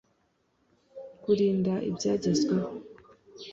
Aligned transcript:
kurinda 1.21 1.73
ibyagezweho 1.89 2.69